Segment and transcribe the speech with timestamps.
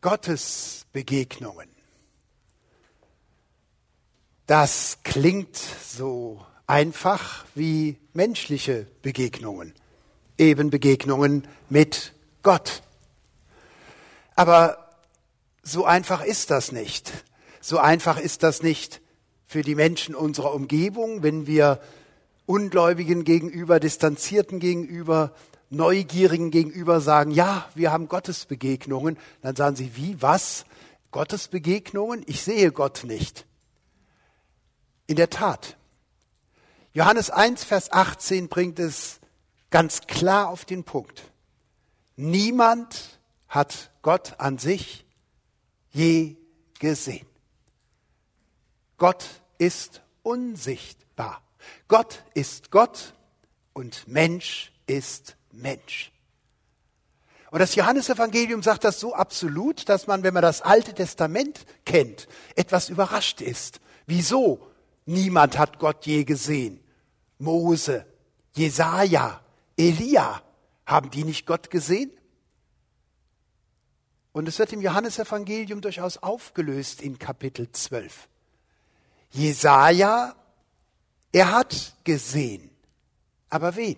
[0.00, 1.68] Gottes Begegnungen.
[4.46, 9.74] Das klingt so einfach wie menschliche Begegnungen,
[10.38, 12.82] eben Begegnungen mit Gott.
[14.36, 14.94] Aber
[15.64, 17.12] so einfach ist das nicht.
[17.60, 19.00] So einfach ist das nicht
[19.46, 21.80] für die Menschen unserer Umgebung, wenn wir
[22.46, 25.34] Ungläubigen gegenüber, Distanzierten gegenüber,
[25.70, 29.18] Neugierigen gegenüber sagen, ja, wir haben Gottesbegegnungen.
[29.42, 30.64] Dann sagen sie, wie, was?
[31.10, 32.22] Gottesbegegnungen?
[32.26, 33.46] Ich sehe Gott nicht.
[35.06, 35.76] In der Tat.
[36.92, 39.20] Johannes 1, Vers 18 bringt es
[39.70, 41.30] ganz klar auf den Punkt.
[42.16, 45.06] Niemand hat Gott an sich
[45.90, 46.36] je
[46.78, 47.26] gesehen.
[48.96, 49.24] Gott
[49.58, 51.42] ist unsichtbar.
[51.86, 53.14] Gott ist Gott
[53.72, 56.12] und Mensch ist Mensch.
[57.50, 62.28] Und das Johannesevangelium sagt das so absolut, dass man, wenn man das Alte Testament kennt,
[62.56, 63.80] etwas überrascht ist.
[64.06, 64.66] Wieso?
[65.06, 66.80] Niemand hat Gott je gesehen.
[67.38, 68.04] Mose,
[68.54, 69.40] Jesaja,
[69.76, 70.42] Elia,
[70.84, 72.10] haben die nicht Gott gesehen?
[74.32, 78.28] Und es wird im Johannesevangelium durchaus aufgelöst in Kapitel 12.
[79.30, 80.34] Jesaja,
[81.32, 82.70] er hat gesehen.
[83.48, 83.96] Aber wen?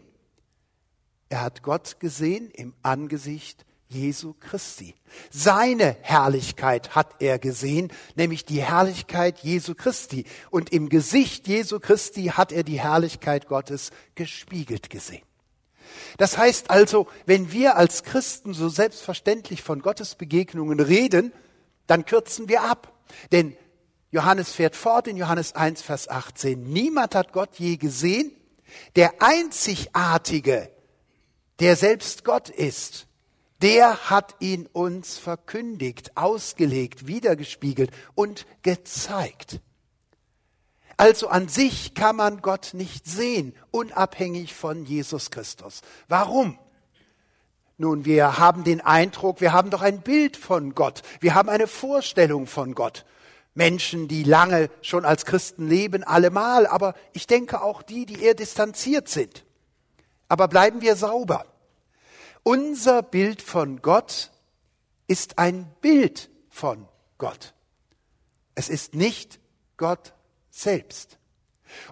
[1.31, 4.97] Er hat Gott gesehen im Angesicht Jesu Christi.
[5.31, 10.25] Seine Herrlichkeit hat er gesehen, nämlich die Herrlichkeit Jesu Christi.
[10.51, 15.23] Und im Gesicht Jesu Christi hat er die Herrlichkeit Gottes gespiegelt gesehen.
[16.19, 21.33] Das heißt also, wenn wir als Christen so selbstverständlich von Gottes Begegnungen reden,
[21.87, 22.93] dann kürzen wir ab.
[23.31, 23.57] Denn
[24.11, 26.61] Johannes fährt fort in Johannes 1, Vers 18.
[26.73, 28.33] Niemand hat Gott je gesehen.
[28.97, 30.71] Der einzigartige,
[31.61, 33.07] der selbst Gott ist,
[33.63, 39.61] der hat ihn uns verkündigt, ausgelegt, wiedergespiegelt und gezeigt.
[40.97, 45.83] Also an sich kann man Gott nicht sehen, unabhängig von Jesus Christus.
[46.09, 46.59] Warum?
[47.77, 51.67] Nun, wir haben den Eindruck, wir haben doch ein Bild von Gott, wir haben eine
[51.67, 53.05] Vorstellung von Gott.
[53.55, 58.35] Menschen, die lange schon als Christen leben, allemal, aber ich denke auch die, die eher
[58.35, 59.45] distanziert sind.
[60.29, 61.45] Aber bleiben wir sauber.
[62.43, 64.31] Unser Bild von Gott
[65.07, 67.55] ist ein Bild von Gott.
[68.55, 69.41] Es ist nicht
[69.77, 70.15] Gott
[70.51, 71.19] selbst.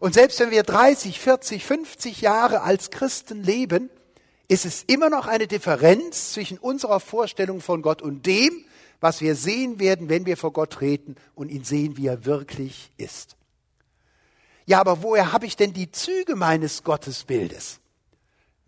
[0.01, 3.91] Und selbst wenn wir 30, 40, 50 Jahre als Christen leben,
[4.49, 8.65] ist es immer noch eine Differenz zwischen unserer Vorstellung von Gott und dem,
[9.01, 12.91] was wir sehen werden, wenn wir vor Gott treten und ihn sehen, wie er wirklich
[12.97, 13.37] ist.
[14.67, 17.81] Ja, aber woher habe ich denn die Züge meines Gottesbildes?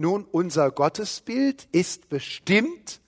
[0.00, 3.02] Nun, unser Gottesbild ist bestimmt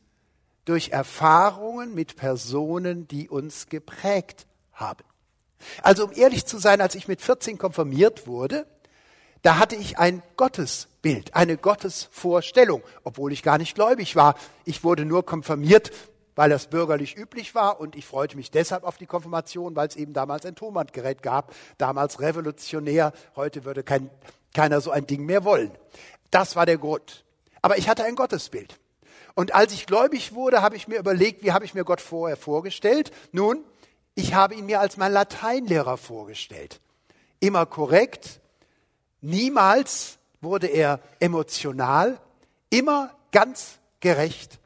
[0.67, 5.03] durch Erfahrungen mit Personen, die uns geprägt haben.
[5.83, 8.67] Also um ehrlich zu sein, als ich mit 14 konfirmiert wurde,
[9.41, 14.35] da hatte ich ein Gottesbild, eine Gottesvorstellung, obwohl ich gar nicht gläubig war.
[14.67, 15.93] Ich wurde nur konfirmiert,
[16.35, 19.97] weil das bürgerlich üblich war und ich freute mich deshalb auf die Konfirmation, weil es
[19.97, 24.11] eben damals ein Tonbandgerät gab, damals revolutionär, heute würde kein,
[24.55, 25.73] keiner so ein Ding mehr wollen.
[26.33, 27.25] Das war der Grund.
[27.61, 28.81] Aber ich hatte ein Gottesbild.
[29.35, 32.37] Und als ich gläubig wurde, habe ich mir überlegt, wie habe ich mir Gott vorher
[32.37, 33.13] vorgestellt?
[33.31, 33.65] Nun,
[34.15, 36.81] ich habe ihn mir als mein Lateinlehrer vorgestellt.
[37.39, 38.41] Immer korrekt,
[39.21, 42.19] niemals wurde er emotional,
[42.69, 44.59] immer ganz gerecht.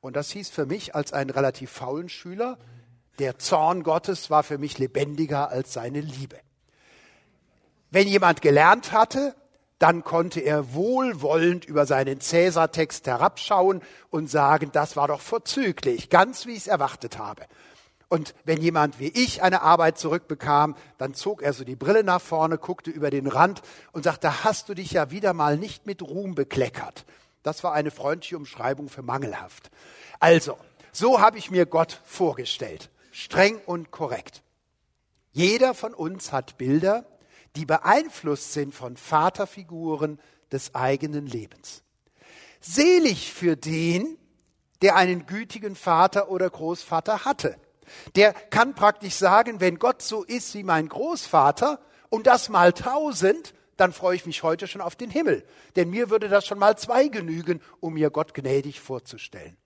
[0.00, 2.58] Und das hieß für mich als einen relativ faulen Schüler,
[3.18, 6.38] der Zorn Gottes war für mich lebendiger als seine Liebe.
[7.90, 9.34] Wenn jemand gelernt hatte,
[9.80, 13.80] dann konnte er wohlwollend über seinen Cäsartext herabschauen
[14.10, 17.46] und sagen, das war doch vorzüglich, ganz wie ich es erwartet habe.
[18.08, 22.20] Und wenn jemand wie ich eine Arbeit zurückbekam, dann zog er so die Brille nach
[22.20, 26.02] vorne, guckte über den Rand und sagte, hast du dich ja wieder mal nicht mit
[26.02, 27.06] Ruhm bekleckert.
[27.42, 29.70] Das war eine freundliche Umschreibung für mangelhaft.
[30.18, 30.58] Also,
[30.92, 32.90] so habe ich mir Gott vorgestellt.
[33.12, 34.42] Streng und korrekt.
[35.32, 37.06] Jeder von uns hat Bilder,
[37.56, 40.20] die beeinflusst sind von Vaterfiguren
[40.52, 41.82] des eigenen Lebens.
[42.60, 44.16] Selig für den,
[44.82, 47.56] der einen gütigen Vater oder Großvater hatte.
[48.14, 53.54] Der kann praktisch sagen, wenn Gott so ist wie mein Großvater und das mal tausend,
[53.76, 55.44] dann freue ich mich heute schon auf den Himmel.
[55.74, 59.56] Denn mir würde das schon mal zwei genügen, um mir Gott gnädig vorzustellen.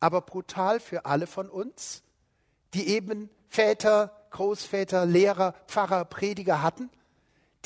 [0.00, 2.02] Aber brutal für alle von uns,
[2.74, 6.90] die eben Väter, Großväter, Lehrer, Pfarrer, Prediger hatten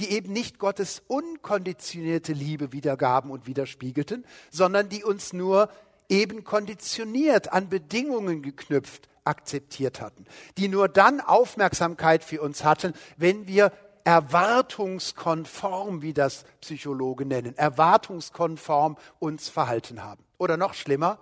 [0.02, 5.68] die eben nicht Gottes unkonditionierte Liebe wiedergaben und widerspiegelten, sondern die uns nur
[6.08, 10.26] eben konditioniert, an Bedingungen geknüpft akzeptiert hatten,
[10.58, 13.70] die nur dann Aufmerksamkeit für uns hatten, wenn wir
[14.02, 20.24] erwartungskonform, wie das Psychologen nennen, erwartungskonform uns verhalten haben.
[20.38, 21.20] Oder noch schlimmer,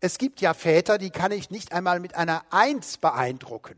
[0.00, 3.76] es gibt ja Väter, die kann ich nicht einmal mit einer Eins beeindrucken.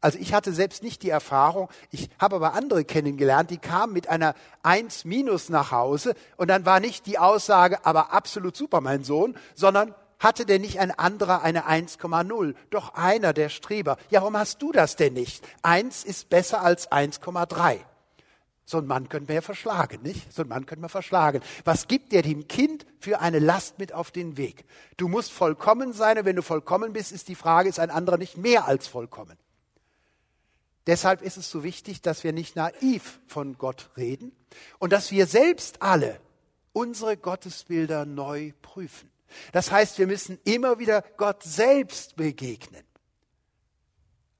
[0.00, 4.08] Also ich hatte selbst nicht die Erfahrung, ich habe aber andere kennengelernt, die kamen mit
[4.08, 9.04] einer Eins minus nach Hause und dann war nicht die Aussage, aber absolut super, mein
[9.04, 12.54] Sohn, sondern hatte denn nicht ein anderer eine 1,0?
[12.68, 13.96] Doch einer der Streber.
[14.10, 15.42] Ja, warum hast du das denn nicht?
[15.62, 17.78] Eins ist besser als 1,3.
[18.66, 20.32] So ein Mann könnte man ja verschlagen, nicht?
[20.32, 21.40] So ein Mann könnte man verschlagen.
[21.64, 24.64] Was gibt der dem Kind für eine Last mit auf den Weg?
[24.96, 28.18] Du musst vollkommen sein und wenn du vollkommen bist, ist die Frage, ist ein anderer
[28.18, 29.36] nicht mehr als vollkommen?
[30.86, 34.32] Deshalb ist es so wichtig, dass wir nicht naiv von Gott reden
[34.78, 36.20] und dass wir selbst alle
[36.72, 39.10] unsere Gottesbilder neu prüfen.
[39.52, 42.84] Das heißt, wir müssen immer wieder Gott selbst begegnen.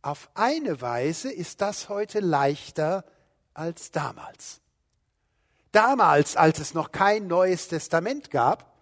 [0.03, 3.05] Auf eine Weise ist das heute leichter
[3.53, 4.61] als damals.
[5.73, 8.75] Damals, als es noch kein neues Testament gab,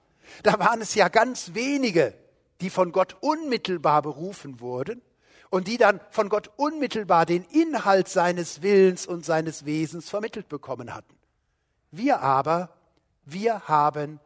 [0.43, 2.15] da waren es ja ganz wenige,
[2.61, 5.03] die von Gott unmittelbar berufen wurden
[5.51, 10.95] und die dann von Gott unmittelbar den Inhalt seines Willens und seines Wesens vermittelt bekommen
[10.95, 11.15] hatten.
[11.91, 12.71] Wir aber,
[13.25, 14.21] wir haben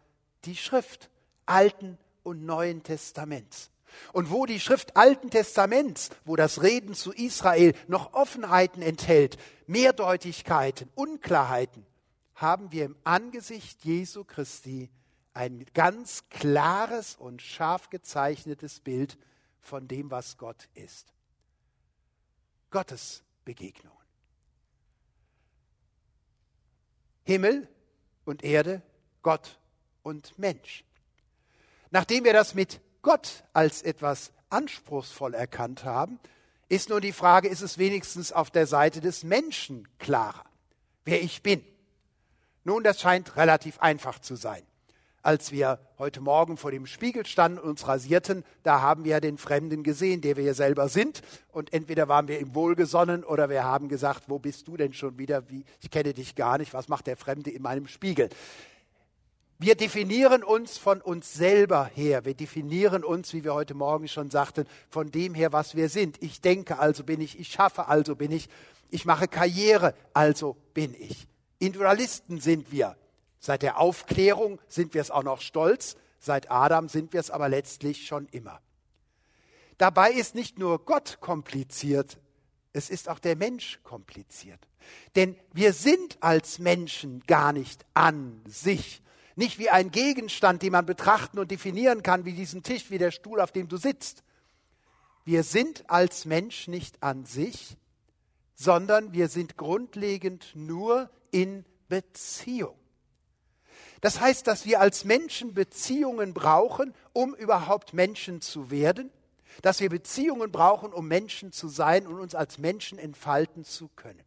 [0.44, 1.10] die Schrift.
[1.46, 3.70] Alten und Neuen Testaments.
[4.12, 9.36] Und wo die Schrift Alten Testaments, wo das Reden zu Israel noch Offenheiten enthält,
[9.66, 11.84] Mehrdeutigkeiten, Unklarheiten,
[12.34, 14.88] haben wir im Angesicht Jesu Christi
[15.34, 19.18] ein ganz klares und scharf gezeichnetes Bild
[19.62, 21.12] von dem, was Gott ist.
[22.70, 23.96] Gottes Begegnungen.
[27.24, 27.68] Himmel
[28.24, 28.82] und Erde,
[29.22, 29.58] Gott
[30.02, 30.84] und Mensch.
[31.90, 36.18] Nachdem wir das mit Gott als etwas anspruchsvoll erkannt haben,
[36.68, 40.44] ist nun die Frage, ist es wenigstens auf der Seite des Menschen klarer,
[41.04, 41.64] wer ich bin?
[42.64, 44.62] Nun, das scheint relativ einfach zu sein.
[45.24, 49.38] Als wir heute Morgen vor dem Spiegel standen und uns rasierten, da haben wir den
[49.38, 51.22] Fremden gesehen, der wir ja selber sind.
[51.52, 55.18] Und entweder waren wir ihm wohlgesonnen oder wir haben gesagt, wo bist du denn schon
[55.18, 55.48] wieder?
[55.48, 56.74] Wie, ich kenne dich gar nicht.
[56.74, 58.30] Was macht der Fremde in meinem Spiegel?
[59.60, 62.24] Wir definieren uns von uns selber her.
[62.24, 66.20] Wir definieren uns, wie wir heute Morgen schon sagten, von dem her, was wir sind.
[66.20, 67.38] Ich denke, also bin ich.
[67.38, 68.48] Ich schaffe, also bin ich.
[68.90, 71.28] Ich mache Karriere, also bin ich.
[71.60, 72.96] Individualisten sind wir.
[73.44, 75.96] Seit der Aufklärung sind wir es auch noch stolz.
[76.20, 78.60] Seit Adam sind wir es aber letztlich schon immer.
[79.78, 82.18] Dabei ist nicht nur Gott kompliziert,
[82.72, 84.60] es ist auch der Mensch kompliziert.
[85.16, 89.02] Denn wir sind als Menschen gar nicht an sich
[89.36, 93.10] nicht wie ein Gegenstand, den man betrachten und definieren kann, wie diesen Tisch, wie der
[93.10, 94.22] Stuhl, auf dem du sitzt.
[95.24, 97.76] Wir sind als Mensch nicht an sich,
[98.54, 102.76] sondern wir sind grundlegend nur in Beziehung.
[104.02, 109.10] Das heißt, dass wir als Menschen Beziehungen brauchen, um überhaupt Menschen zu werden,
[109.62, 114.24] dass wir Beziehungen brauchen, um Menschen zu sein und uns als Menschen entfalten zu können.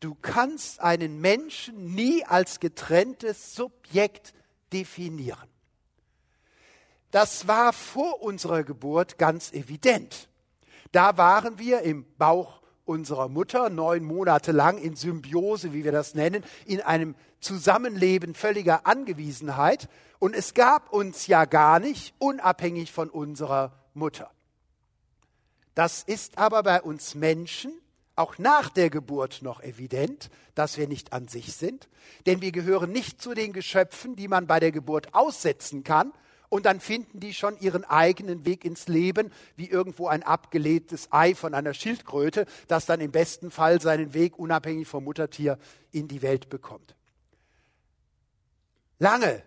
[0.00, 4.34] Du kannst einen Menschen nie als getrenntes Subjekt
[4.72, 5.48] definieren.
[7.12, 10.28] Das war vor unserer Geburt ganz evident.
[10.90, 16.14] Da waren wir im Bauch unserer Mutter neun Monate lang in Symbiose, wie wir das
[16.14, 19.88] nennen, in einem Zusammenleben völliger Angewiesenheit.
[20.18, 24.30] Und es gab uns ja gar nicht, unabhängig von unserer Mutter.
[25.74, 27.72] Das ist aber bei uns Menschen
[28.16, 31.88] auch nach der Geburt noch evident, dass wir nicht an sich sind,
[32.26, 36.12] denn wir gehören nicht zu den Geschöpfen, die man bei der Geburt aussetzen kann,
[36.48, 41.34] und dann finden die schon ihren eigenen Weg ins Leben, wie irgendwo ein abgelegtes Ei
[41.34, 45.58] von einer Schildkröte, das dann im besten Fall seinen Weg unabhängig vom Muttertier
[45.92, 46.94] in die Welt bekommt.
[48.98, 49.42] Lange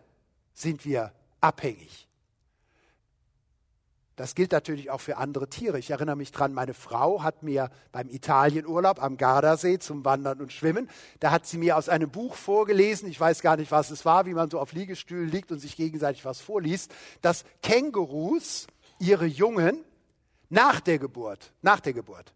[0.53, 2.07] sind wir abhängig
[4.21, 5.79] das gilt natürlich auch für andere Tiere.
[5.79, 10.53] Ich erinnere mich dran, meine Frau hat mir beim Italienurlaub am Gardasee zum Wandern und
[10.53, 10.87] Schwimmen,
[11.19, 14.27] da hat sie mir aus einem Buch vorgelesen, ich weiß gar nicht, was es war,
[14.27, 18.67] wie man so auf Liegestühlen liegt und sich gegenseitig was vorliest, dass Kängurus
[18.99, 19.83] ihre Jungen
[20.49, 22.31] nach der Geburt, nach der Geburt,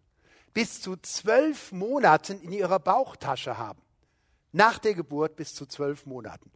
[0.54, 3.80] bis zu zwölf Monaten in ihrer Bauchtasche haben.
[4.50, 6.50] Nach der Geburt bis zu zwölf Monaten.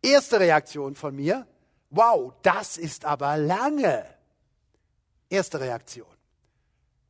[0.00, 1.44] Erste Reaktion von mir,
[1.90, 4.15] wow, das ist aber lange.
[5.28, 6.06] Erste Reaktion.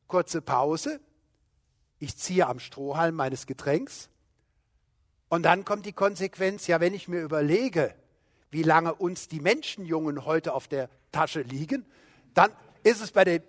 [0.07, 0.99] Kurze Pause.
[1.99, 4.09] Ich ziehe am Strohhalm meines Getränks.
[5.29, 7.93] Und dann kommt die Konsequenz, ja, wenn ich mir überlege,
[8.49, 11.85] wie lange uns die Menschenjungen heute auf der Tasche liegen,
[12.33, 12.51] dann
[12.83, 13.43] ist es bei den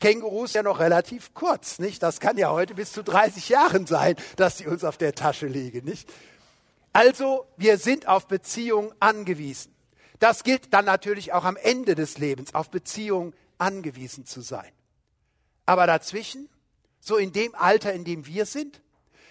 [0.00, 2.02] Kängurus ja noch relativ kurz, nicht?
[2.02, 5.46] Das kann ja heute bis zu 30 Jahren sein, dass sie uns auf der Tasche
[5.46, 6.10] liegen, nicht?
[6.92, 9.74] Also, wir sind auf Beziehungen angewiesen.
[10.18, 14.70] Das gilt dann natürlich auch am Ende des Lebens, auf Beziehungen angewiesen zu sein.
[15.64, 16.48] Aber dazwischen,
[17.00, 18.82] so in dem Alter, in dem wir sind,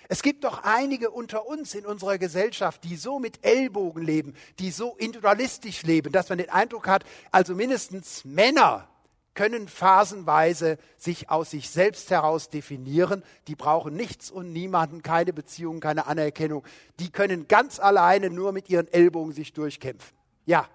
[0.08, 4.72] es gibt doch einige unter uns in unserer Gesellschaft, die so mit Ellbogen leben, die
[4.72, 8.88] so individualistisch leben, dass man den Eindruck hat, also mindestens Männer
[9.34, 13.24] können phasenweise sich aus sich selbst heraus definieren.
[13.48, 16.66] Die brauchen nichts und niemanden, keine Beziehung, keine Anerkennung.
[17.00, 20.16] Die können ganz alleine nur mit ihren Ellbogen sich durchkämpfen.
[20.46, 20.68] Ja,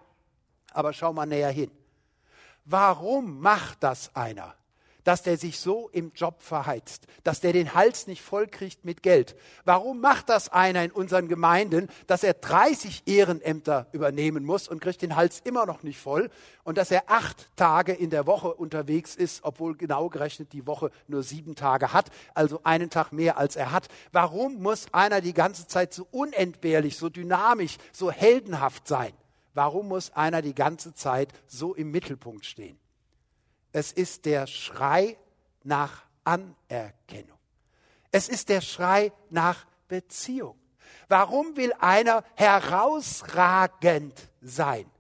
[0.72, 1.70] aber schau mal näher hin.
[2.66, 4.54] Warum macht das einer?
[5.06, 9.36] dass der sich so im Job verheizt, dass der den Hals nicht vollkriegt mit Geld.
[9.64, 15.02] Warum macht das einer in unseren Gemeinden, dass er 30 Ehrenämter übernehmen muss und kriegt
[15.02, 16.28] den Hals immer noch nicht voll
[16.64, 20.90] und dass er acht Tage in der Woche unterwegs ist, obwohl genau gerechnet die Woche
[21.06, 23.86] nur sieben Tage hat, also einen Tag mehr als er hat.
[24.10, 29.12] Warum muss einer die ganze Zeit so unentbehrlich, so dynamisch, so heldenhaft sein?
[29.56, 32.78] Warum muss einer die ganze Zeit so im Mittelpunkt stehen?
[33.72, 35.16] Es ist der Schrei
[35.64, 37.38] nach Anerkennung.
[38.12, 40.58] Es ist der Schrei nach Beziehung.
[41.08, 44.90] Warum will einer herausragend sein?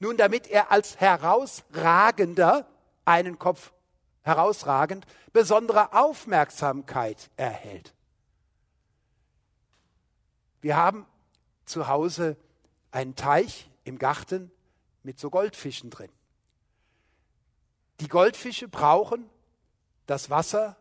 [0.00, 2.68] Nun, damit er als herausragender
[3.06, 3.72] einen Kopf
[4.20, 7.94] herausragend besondere Aufmerksamkeit erhält.
[10.60, 11.06] Wir haben
[11.64, 12.36] zu Hause
[12.90, 14.50] einen Teich im Garten
[15.02, 16.10] mit so Goldfischen drin.
[18.00, 19.28] Die Goldfische brauchen
[20.06, 20.76] das Wasser,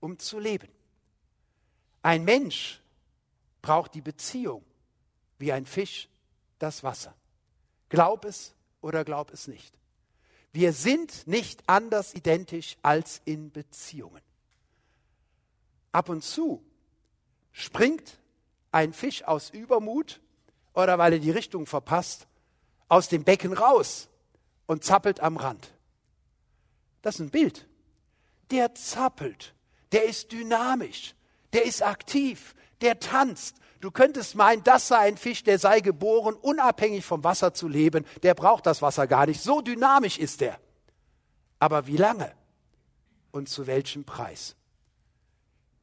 [0.00, 0.68] um zu leben.
[2.02, 2.80] Ein Mensch
[3.62, 4.64] braucht die Beziehung,
[5.38, 6.08] wie ein Fisch
[6.58, 7.14] das Wasser.
[7.88, 9.74] Glaub es oder glaub es nicht.
[10.52, 14.22] Wir sind nicht anders identisch als in Beziehungen.
[15.90, 16.62] Ab und zu
[17.52, 18.18] springt
[18.70, 20.20] ein Fisch aus Übermut
[20.74, 22.26] oder weil er die Richtung verpasst,
[22.88, 24.08] aus dem Becken raus
[24.66, 25.72] und zappelt am Rand.
[27.02, 27.66] Das ist ein Bild.
[28.50, 29.54] Der zappelt,
[29.92, 31.14] der ist dynamisch,
[31.52, 33.56] der ist aktiv, der tanzt.
[33.80, 38.06] Du könntest meinen, das sei ein Fisch, der sei geboren, unabhängig vom Wasser zu leben.
[38.22, 39.42] Der braucht das Wasser gar nicht.
[39.42, 40.58] So dynamisch ist er.
[41.58, 42.32] Aber wie lange
[43.30, 44.56] und zu welchem Preis?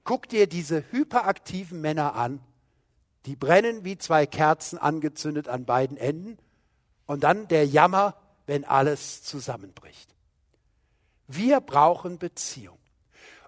[0.03, 2.39] Guck dir diese hyperaktiven Männer an,
[3.27, 6.39] die brennen wie zwei Kerzen angezündet an beiden Enden
[7.12, 8.15] und dann der Jammer,
[8.46, 10.15] wenn alles zusammenbricht.
[11.27, 12.77] Wir brauchen Beziehung.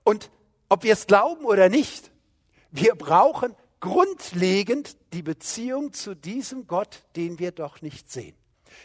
[0.04, 0.30] Und
[0.68, 2.12] ob wir es glauben oder nicht,
[2.72, 8.36] wir brauchen grundlegend die Beziehung zu diesem Gott, den wir doch nicht sehen.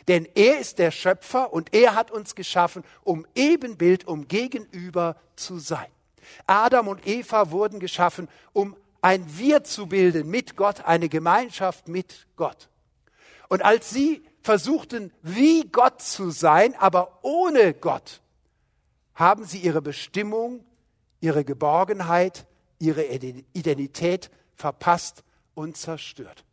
[0.07, 5.59] Denn er ist der Schöpfer und er hat uns geschaffen, um Ebenbild, um Gegenüber zu
[5.59, 5.89] sein.
[6.47, 12.29] Adam und Eva wurden geschaffen, um ein Wir zu bilden mit Gott, eine Gemeinschaft mit
[12.37, 12.69] Gott.
[13.49, 18.23] Und als sie versuchten, wie Gott zu sein, aber ohne Gott,
[19.15, 20.65] haben sie ihre Bestimmung,
[21.21, 22.47] ihre Geborgenheit,
[22.79, 25.23] ihre Identität verpasst
[25.55, 26.47] und zerstört.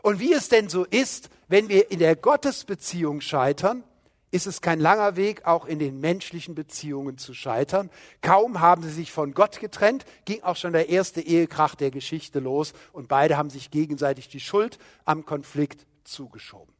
[0.00, 3.82] Und wie es denn so ist, wenn wir in der Gottesbeziehung scheitern,
[4.30, 7.90] ist es kein langer Weg, auch in den menschlichen Beziehungen zu scheitern.
[8.20, 12.38] Kaum haben sie sich von Gott getrennt, ging auch schon der erste Ehekrach der Geschichte
[12.38, 16.73] los und beide haben sich gegenseitig die Schuld am Konflikt zugeschoben.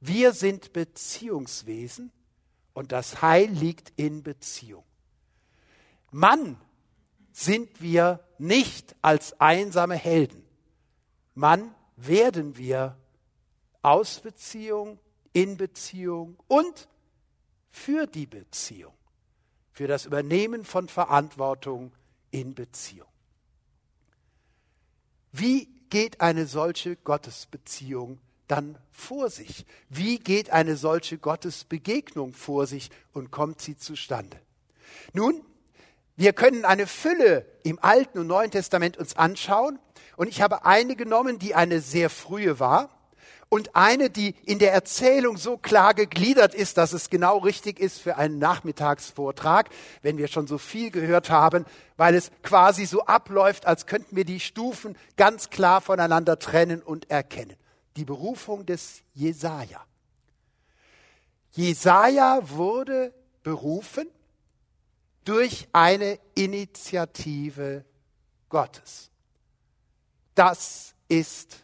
[0.00, 2.10] Wir sind Beziehungswesen
[2.72, 4.84] und das Heil liegt in Beziehung.
[6.10, 6.56] Mann
[7.32, 10.42] sind wir nicht als einsame Helden.
[11.34, 12.96] Mann werden wir
[13.82, 14.98] aus Beziehung,
[15.32, 16.88] in Beziehung und
[17.70, 18.94] für die Beziehung,
[19.70, 21.92] für das Übernehmen von Verantwortung
[22.30, 23.08] in Beziehung.
[25.30, 28.18] Wie geht eine solche Gottesbeziehung
[28.50, 29.64] dann vor sich?
[29.88, 34.36] Wie geht eine solche Gottesbegegnung vor sich und kommt sie zustande?
[35.12, 35.42] Nun,
[36.16, 39.78] wir können eine Fülle im Alten und Neuen Testament uns anschauen
[40.16, 42.90] und ich habe eine genommen, die eine sehr frühe war
[43.48, 48.00] und eine, die in der Erzählung so klar gegliedert ist, dass es genau richtig ist
[48.00, 49.70] für einen Nachmittagsvortrag,
[50.02, 51.64] wenn wir schon so viel gehört haben,
[51.96, 57.10] weil es quasi so abläuft, als könnten wir die Stufen ganz klar voneinander trennen und
[57.10, 57.56] erkennen
[57.96, 59.84] die Berufung des Jesaja.
[61.52, 64.08] Jesaja wurde berufen
[65.24, 67.84] durch eine Initiative
[68.48, 69.10] Gottes.
[70.34, 71.58] Das ist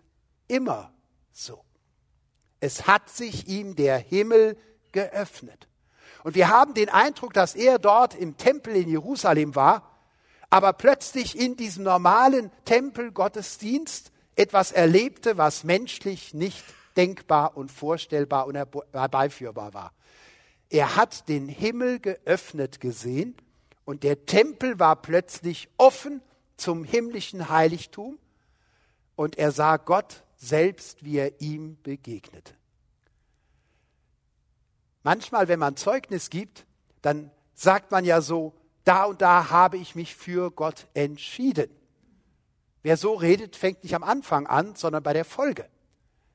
[0.49, 0.93] immer
[1.33, 1.65] so.
[2.61, 4.57] Es hat sich ihm der Himmel
[4.93, 5.69] geöffnet.
[6.25, 9.97] Und wir haben den Eindruck, dass er dort im Tempel in Jerusalem war,
[10.51, 16.63] aber plötzlich in diesem normalen Tempelgottesdienst etwas erlebte, was menschlich nicht
[16.97, 19.93] denkbar und vorstellbar und herbeiführbar war.
[20.69, 23.35] Er hat den Himmel geöffnet gesehen
[23.85, 26.23] und der Tempel war plötzlich offen
[26.57, 28.19] zum himmlischen Heiligtum
[29.15, 32.55] und er sah Gott selbst, wie er ihm begegnete.
[35.03, 36.67] Manchmal, wenn man Zeugnis gibt,
[37.01, 41.71] dann sagt man ja so, da und da habe ich mich für Gott entschieden.
[42.87, 45.69] Wer so redet, fängt nicht am Anfang an, sondern bei der Folge.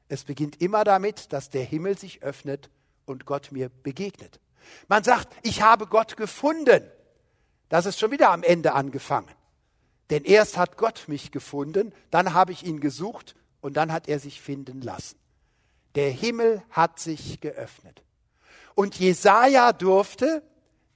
[0.10, 2.70] Es beginnt immer damit, dass der Himmel sich öffnet
[3.06, 4.42] und Gott mir begegnet.
[4.90, 6.84] Man sagt, ich habe Gott gefunden.
[7.70, 9.32] Das ist schon wieder am Ende angefangen.
[10.10, 14.20] Denn erst hat Gott mich gefunden, dann habe ich ihn gesucht und dann hat er
[14.20, 15.18] sich finden lassen.
[15.96, 18.04] Der Himmel hat sich geöffnet.
[18.76, 20.44] Und Jesaja durfte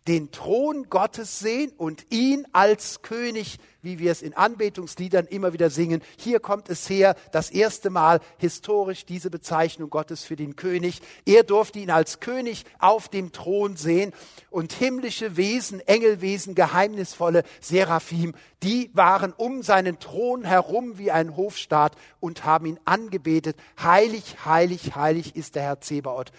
[0.07, 5.69] den Thron Gottes sehen und ihn als König, wie wir es in Anbetungsliedern immer wieder
[5.69, 6.01] singen.
[6.17, 11.01] Hier kommt es her, das erste Mal historisch diese Bezeichnung Gottes für den König.
[11.25, 14.13] Er durfte ihn als König auf dem Thron sehen
[14.49, 18.33] und himmlische Wesen, Engelwesen, geheimnisvolle Seraphim,
[18.63, 23.57] die waren um seinen Thron herum wie ein Hofstaat und haben ihn angebetet.
[23.79, 26.31] Heilig, heilig, heilig ist der Herr Zebaoth.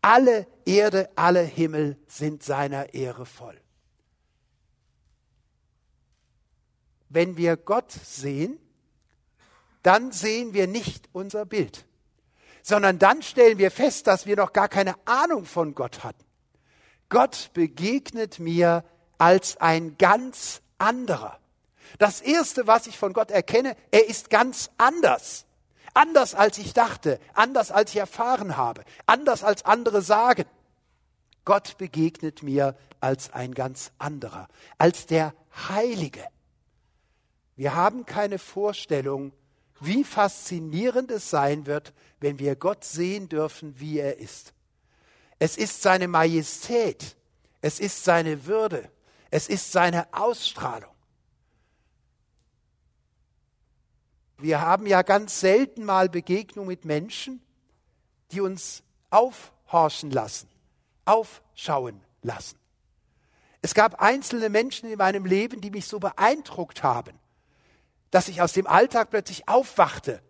[0.00, 3.60] Alle Erde, alle Himmel sind seiner Ehre voll.
[7.08, 8.58] Wenn wir Gott sehen,
[9.82, 11.86] dann sehen wir nicht unser Bild,
[12.62, 16.24] sondern dann stellen wir fest, dass wir noch gar keine Ahnung von Gott hatten.
[17.08, 18.84] Gott begegnet mir
[19.16, 21.38] als ein ganz anderer.
[21.98, 25.46] Das Erste, was ich von Gott erkenne, er ist ganz anders.
[25.94, 30.44] Anders als ich dachte, anders als ich erfahren habe, anders als andere sagen.
[31.44, 35.34] Gott begegnet mir als ein ganz anderer, als der
[35.68, 36.24] Heilige.
[37.56, 39.32] Wir haben keine Vorstellung,
[39.80, 44.52] wie faszinierend es sein wird, wenn wir Gott sehen dürfen, wie er ist.
[45.38, 47.16] Es ist seine Majestät,
[47.60, 48.90] es ist seine Würde,
[49.30, 50.90] es ist seine Ausstrahlung.
[54.38, 57.42] Wir haben ja ganz selten mal Begegnung mit Menschen,
[58.30, 60.48] die uns aufhorchen lassen,
[61.04, 62.56] aufschauen lassen.
[63.62, 67.18] Es gab einzelne Menschen in meinem Leben, die mich so beeindruckt haben,
[68.12, 70.22] dass ich aus dem Alltag plötzlich aufwachte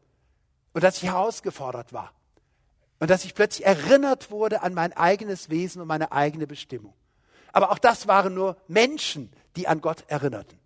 [0.73, 2.13] und dass ich herausgefordert war
[2.99, 6.95] und dass ich plötzlich erinnert wurde an mein eigenes Wesen und meine eigene Bestimmung.
[7.53, 10.59] Aber auch das waren nur Menschen, die an Gott erinnerten.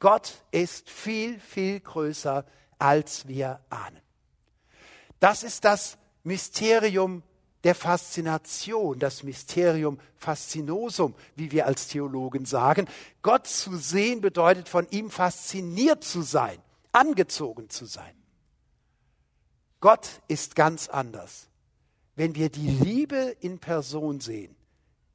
[0.00, 2.44] Gott ist viel, viel größer
[2.78, 4.00] als wir ahnen.
[5.20, 7.22] Das ist das Mysterium
[7.64, 12.86] der Faszination, das Mysterium Faszinosum, wie wir als Theologen sagen.
[13.22, 16.58] Gott zu sehen bedeutet von ihm fasziniert zu sein,
[16.92, 18.14] angezogen zu sein.
[19.80, 21.48] Gott ist ganz anders.
[22.16, 24.54] Wenn wir die Liebe in Person sehen,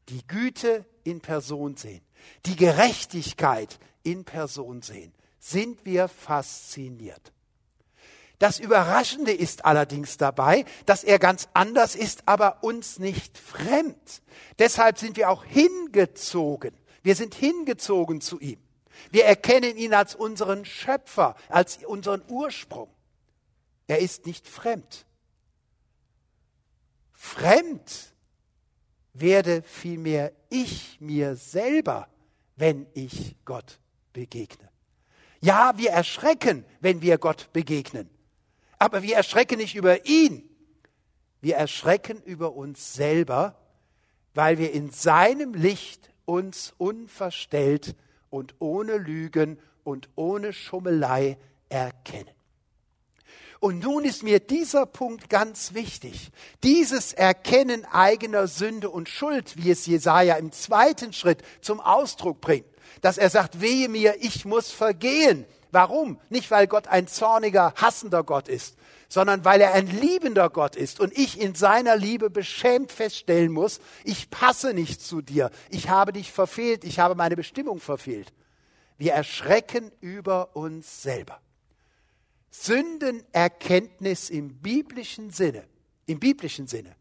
[0.09, 2.01] die Güte in Person sehen,
[2.45, 7.31] die Gerechtigkeit in Person sehen, sind wir fasziniert.
[8.39, 14.21] Das Überraschende ist allerdings dabei, dass er ganz anders ist, aber uns nicht fremd.
[14.57, 16.73] Deshalb sind wir auch hingezogen.
[17.03, 18.59] Wir sind hingezogen zu ihm.
[19.11, 22.89] Wir erkennen ihn als unseren Schöpfer, als unseren Ursprung.
[23.87, 25.05] Er ist nicht fremd.
[27.11, 28.13] Fremd
[29.13, 32.07] werde vielmehr ich mir selber,
[32.55, 33.79] wenn ich Gott
[34.13, 34.69] begegne.
[35.41, 38.09] Ja, wir erschrecken, wenn wir Gott begegnen.
[38.79, 40.49] Aber wir erschrecken nicht über ihn.
[41.41, 43.55] Wir erschrecken über uns selber,
[44.33, 47.95] weil wir in seinem Licht uns unverstellt
[48.29, 51.37] und ohne Lügen und ohne Schummelei
[51.69, 52.29] erkennen.
[53.59, 56.31] Und nun ist mir dieser Punkt ganz wichtig.
[56.63, 62.67] Dieses Erkennen eigener Sünde und Schuld, wie es Jesaja im zweiten Schritt zum Ausdruck bringt,
[63.01, 66.19] dass er sagt, wehe mir, ich muss vergehen, Warum?
[66.29, 68.77] Nicht, weil Gott ein zorniger, hassender Gott ist,
[69.07, 73.79] sondern weil er ein liebender Gott ist und ich in seiner Liebe beschämt feststellen muss,
[74.03, 78.33] ich passe nicht zu dir, ich habe dich verfehlt, ich habe meine Bestimmung verfehlt.
[78.97, 81.39] Wir erschrecken über uns selber.
[82.51, 85.65] Sündenerkenntnis im biblischen Sinne,
[86.07, 86.95] im biblischen Sinne,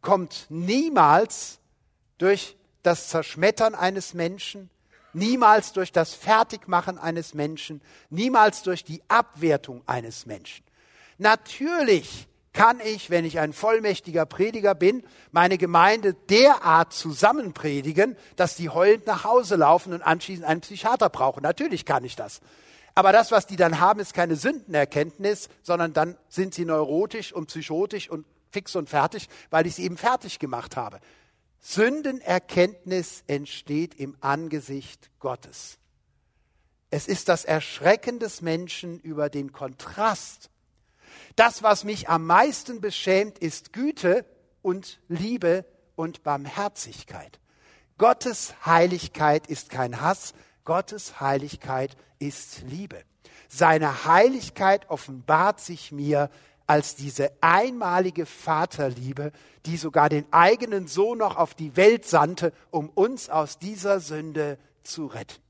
[0.00, 1.58] kommt niemals
[2.18, 4.70] durch das Zerschmettern eines Menschen,
[5.14, 10.64] niemals durch das Fertigmachen eines Menschen, niemals durch die Abwertung eines Menschen.
[11.18, 18.70] Natürlich kann ich, wenn ich ein vollmächtiger Prediger bin, meine Gemeinde derart zusammenpredigen, dass die
[18.70, 21.42] heulend nach Hause laufen und anschließend einen Psychiater brauchen.
[21.42, 22.40] Natürlich kann ich das.
[22.94, 27.46] Aber das, was die dann haben, ist keine Sündenerkenntnis, sondern dann sind sie neurotisch und
[27.46, 31.00] psychotisch und fix und fertig, weil ich sie eben fertig gemacht habe.
[31.66, 35.78] Sündenerkenntnis entsteht im Angesicht Gottes.
[36.90, 40.50] Es ist das Erschrecken des Menschen über den Kontrast.
[41.36, 44.26] Das, was mich am meisten beschämt, ist Güte
[44.60, 45.64] und Liebe
[45.96, 47.40] und Barmherzigkeit.
[47.96, 53.02] Gottes Heiligkeit ist kein Hass, Gottes Heiligkeit ist Liebe.
[53.48, 56.28] Seine Heiligkeit offenbart sich mir
[56.66, 59.32] als diese einmalige Vaterliebe,
[59.66, 64.58] die sogar den eigenen Sohn noch auf die Welt sandte, um uns aus dieser Sünde
[64.82, 65.44] zu retten.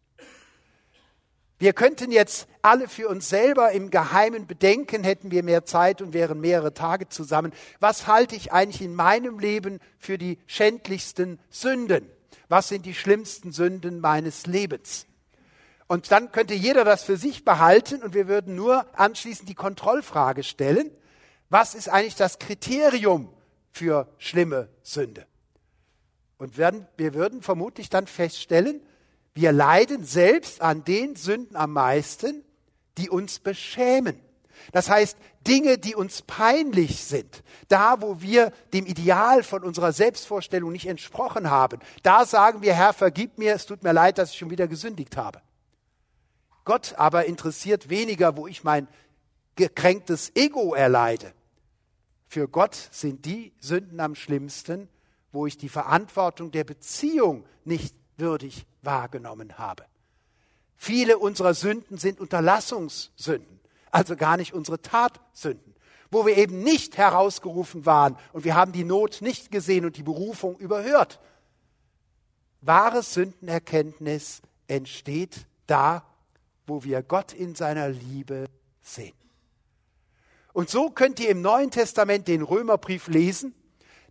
[1.59, 6.13] Wir könnten jetzt alle für uns selber im Geheimen bedenken, hätten wir mehr Zeit und
[6.13, 7.53] wären mehrere Tage zusammen.
[7.79, 12.11] Was halte ich eigentlich in meinem Leben für die schändlichsten Sünden?
[12.49, 15.07] Was sind die schlimmsten Sünden meines Lebens?
[15.87, 20.43] Und dann könnte jeder das für sich behalten und wir würden nur anschließend die Kontrollfrage
[20.43, 20.91] stellen,
[21.55, 23.33] was ist eigentlich das Kriterium
[23.71, 25.25] für schlimme Sünde?
[26.37, 28.83] Und werden, wir würden vermutlich dann feststellen,
[29.35, 32.43] wir leiden selbst an den Sünden am meisten,
[32.99, 34.19] die uns beschämen.
[34.73, 40.73] Das heißt, Dinge, die uns peinlich sind, da wo wir dem Ideal von unserer Selbstvorstellung
[40.73, 44.39] nicht entsprochen haben, da sagen wir, Herr, vergib mir, es tut mir leid, dass ich
[44.39, 45.41] schon wieder gesündigt habe.
[46.65, 48.89] Gott aber interessiert weniger, wo ich mein
[49.55, 51.33] gekränktes Ego erleide.
[52.27, 54.89] Für Gott sind die Sünden am schlimmsten,
[55.33, 59.85] wo ich die Verantwortung der Beziehung nicht würdig wahrgenommen habe.
[60.77, 63.61] Viele unserer Sünden sind Unterlassungssünden,
[63.91, 65.75] also gar nicht unsere Tatsünden,
[66.11, 70.03] wo wir eben nicht herausgerufen waren und wir haben die Not nicht gesehen und die
[70.03, 71.21] Berufung überhört.
[72.61, 76.05] Wahre Sündenerkenntnis entsteht da,
[76.67, 78.47] wo wir Gott in seiner Liebe
[78.83, 79.24] sehen.
[80.55, 83.55] Und so könnt ihr im Neuen Testament den Römerbrief lesen.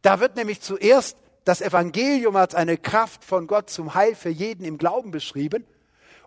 [0.02, 4.66] Da wird nämlich zuerst das Evangelium als eine Kraft von Gott zum Heil für jeden
[4.66, 5.66] im Glauben beschrieben.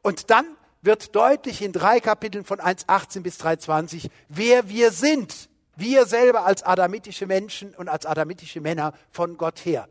[0.02, 0.46] Und dann
[0.80, 5.50] wird deutlich in drei Kapiteln von 1.18 bis 3.20, wer wir sind.
[5.76, 9.86] Wir selber als adamitische Menschen und als adamitische Männer von Gott her.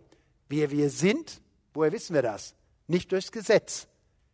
[0.49, 1.39] Wer wir sind,
[1.75, 2.55] woher wissen wir das?
[2.87, 3.87] Nicht durchs Gesetz.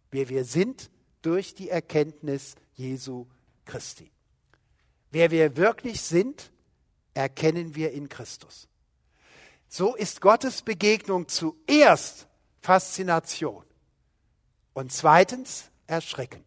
[0.10, 0.90] Wer wir sind,
[1.22, 3.26] durch die Erkenntnis Jesu
[3.66, 4.10] Christi.
[5.12, 6.52] Wer wir wirklich sind,
[7.14, 8.68] erkennen wir in Christus.
[9.68, 12.28] So ist Gottes Begegnung zuerst
[12.62, 13.66] Faszination
[14.74, 16.44] und zweitens Erschrecken.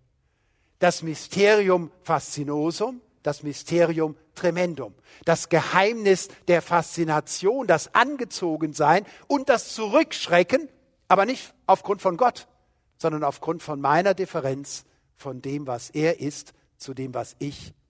[0.79, 10.69] Das Mysterium Faszinosum, das Mysterium Tremendum, das Geheimnis der Faszination, das Angezogensein und das Zurückschrecken,
[11.09, 12.49] aber nicht aufgrund von Gott,
[12.97, 14.85] sondern aufgrund von meiner Differenz
[15.17, 17.84] von dem, was er ist, zu dem, was ich bin.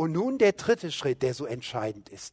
[0.00, 2.32] Und nun der dritte Schritt, der so entscheidend ist.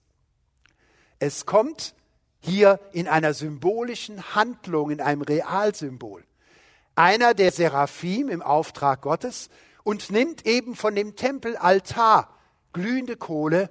[1.19, 1.95] Es kommt
[2.39, 6.23] hier in einer symbolischen Handlung, in einem Realsymbol.
[6.95, 9.49] Einer der Seraphim im Auftrag Gottes
[9.83, 12.33] und nimmt eben von dem Tempelaltar
[12.71, 13.69] glühende Kohle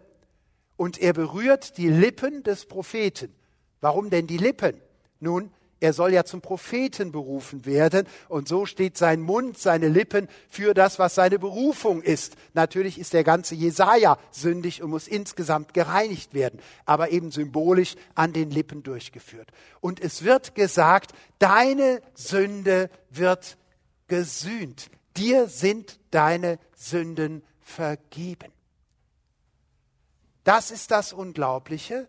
[0.76, 3.34] und er berührt die Lippen des Propheten.
[3.80, 4.78] Warum denn die Lippen?
[5.20, 10.26] Nun, er soll ja zum Propheten berufen werden und so steht sein Mund, seine Lippen
[10.48, 12.36] für das, was seine Berufung ist.
[12.54, 18.32] Natürlich ist der ganze Jesaja sündig und muss insgesamt gereinigt werden, aber eben symbolisch an
[18.32, 19.50] den Lippen durchgeführt.
[19.80, 23.58] Und es wird gesagt, deine Sünde wird
[24.08, 24.90] gesühnt.
[25.16, 28.50] Dir sind deine Sünden vergeben.
[30.44, 32.08] Das ist das Unglaubliche,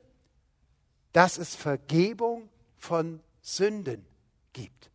[1.11, 4.05] dass es Vergebung von Sünden
[4.51, 4.91] gibt.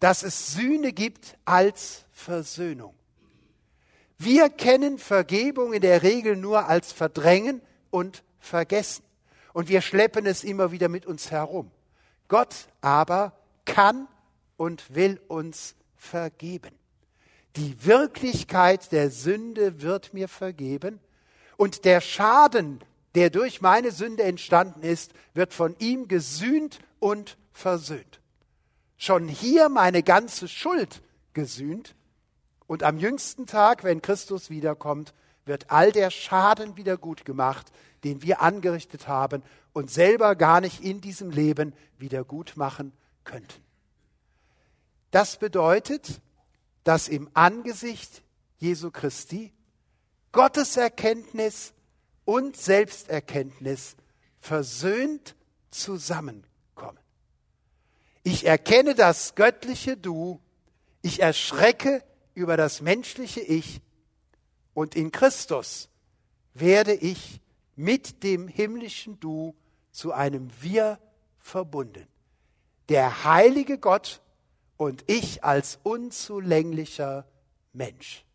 [0.00, 2.94] Dass es Sühne gibt als Versöhnung.
[4.18, 7.60] Wir kennen Vergebung in der Regel nur als Verdrängen
[7.90, 9.04] und Vergessen.
[9.52, 11.70] Und wir schleppen es immer wieder mit uns herum.
[12.28, 14.08] Gott aber kann
[14.56, 16.72] und will uns vergeben.
[17.56, 20.98] Die Wirklichkeit der Sünde wird mir vergeben
[21.56, 22.80] und der Schaden,
[23.16, 28.20] der durch meine Sünde entstanden ist, wird von ihm gesühnt und versöhnt.
[28.98, 31.02] Schon hier meine ganze Schuld
[31.32, 31.96] gesühnt.
[32.66, 35.14] Und am jüngsten Tag, wenn Christus wiederkommt,
[35.46, 37.72] wird all der Schaden wieder gut gemacht,
[38.04, 42.92] den wir angerichtet haben und selber gar nicht in diesem Leben wieder gut machen
[43.24, 43.62] könnten.
[45.10, 46.20] Das bedeutet,
[46.84, 48.22] dass im Angesicht
[48.58, 49.54] Jesu Christi
[50.32, 51.72] Gottes Erkenntnis
[52.26, 53.96] und Selbsterkenntnis
[54.38, 55.34] versöhnt
[55.70, 56.98] zusammenkommen.
[58.22, 60.40] Ich erkenne das göttliche Du,
[61.00, 62.02] ich erschrecke
[62.34, 63.80] über das menschliche Ich
[64.74, 65.88] und in Christus
[66.52, 67.40] werde ich
[67.76, 69.54] mit dem himmlischen Du
[69.90, 70.98] zu einem Wir
[71.38, 72.06] verbunden.
[72.88, 74.20] Der heilige Gott
[74.76, 77.26] und ich als unzulänglicher
[77.72, 78.25] Mensch.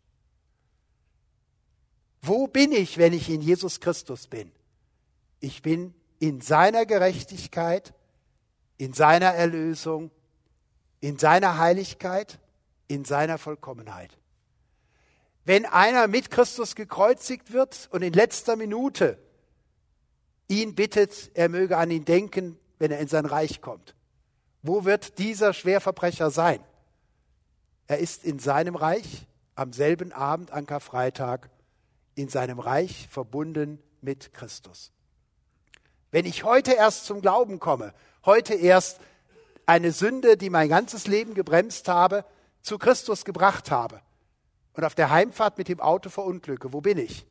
[2.22, 4.52] Wo bin ich, wenn ich in Jesus Christus bin?
[5.40, 7.92] Ich bin in seiner Gerechtigkeit,
[8.78, 10.12] in seiner Erlösung,
[11.00, 12.38] in seiner Heiligkeit,
[12.86, 14.16] in seiner Vollkommenheit.
[15.44, 19.18] Wenn einer mit Christus gekreuzigt wird und in letzter Minute
[20.46, 23.96] ihn bittet, er möge an ihn denken, wenn er in sein Reich kommt,
[24.62, 26.60] wo wird dieser Schwerverbrecher sein?
[27.88, 31.50] Er ist in seinem Reich am selben Abend an Karfreitag,
[32.14, 34.92] in seinem Reich verbunden mit Christus.
[36.10, 37.94] Wenn ich heute erst zum Glauben komme,
[38.24, 39.00] heute erst
[39.66, 42.24] eine Sünde, die mein ganzes Leben gebremst habe,
[42.60, 44.00] zu Christus gebracht habe
[44.74, 47.26] und auf der Heimfahrt mit dem Auto verunglücke, wo bin ich?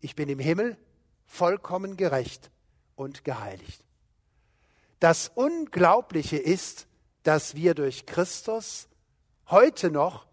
[0.00, 0.78] Ich bin im Himmel
[1.26, 2.50] vollkommen gerecht
[2.96, 3.84] und geheiligt.
[4.98, 6.86] Das Unglaubliche ist,
[7.22, 8.88] dass wir durch Christus
[9.48, 10.26] heute noch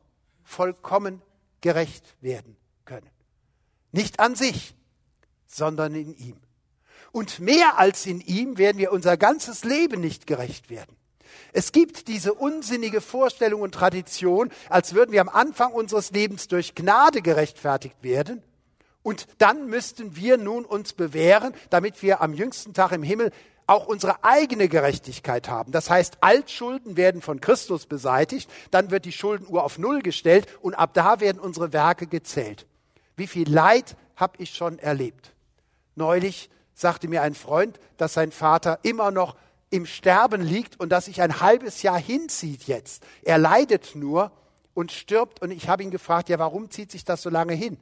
[0.44, 1.22] vollkommen
[1.62, 3.10] gerecht werden können.
[3.98, 4.76] Nicht an sich,
[5.48, 6.38] sondern in ihm.
[7.12, 10.96] Und mehr als in ihm werden wir unser ganzes Leben nicht gerecht werden.
[11.52, 16.76] Es gibt diese unsinnige Vorstellung und Tradition, als würden wir am Anfang unseres Lebens durch
[16.76, 18.44] Gnade gerechtfertigt werden
[19.02, 23.32] und dann müssten wir nun uns bewähren, damit wir am jüngsten Tag im Himmel
[23.66, 25.72] auch unsere eigene Gerechtigkeit haben.
[25.72, 30.76] Das heißt, Altschulden werden von Christus beseitigt, dann wird die Schuldenuhr auf Null gestellt und
[30.76, 32.67] ab da werden unsere Werke gezählt.
[33.18, 35.34] Wie viel Leid habe ich schon erlebt?
[35.96, 39.36] Neulich sagte mir ein Freund, dass sein Vater immer noch
[39.70, 43.04] im Sterben liegt und dass sich ein halbes Jahr hinzieht jetzt.
[43.24, 44.32] Er leidet nur
[44.74, 47.78] und stirbt und ich habe ihn gefragt, ja, warum zieht sich das so lange hin?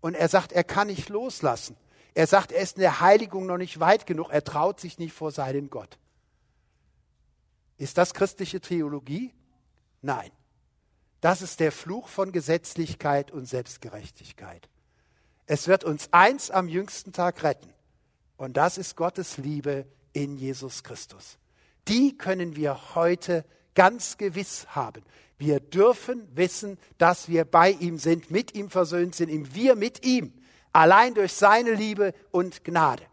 [0.00, 1.76] Und er sagt, er kann nicht loslassen.
[2.14, 5.14] Er sagt, er ist in der Heiligung noch nicht weit genug, er traut sich nicht
[5.14, 5.98] vor seinen Gott.
[7.78, 9.32] Ist das christliche Theologie?
[10.02, 10.30] Nein.
[11.22, 14.68] Das ist der Fluch von Gesetzlichkeit und Selbstgerechtigkeit.
[15.46, 17.72] Es wird uns eins am jüngsten Tag retten.
[18.36, 21.38] Und das ist Gottes Liebe in Jesus Christus.
[21.86, 23.44] Die können wir heute
[23.76, 25.04] ganz gewiss haben.
[25.38, 30.32] Wir dürfen wissen, dass wir bei ihm sind, mit ihm versöhnt sind, wir mit ihm,
[30.72, 33.04] allein durch seine Liebe und Gnade.